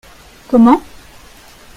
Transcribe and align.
Comment? 0.49 0.81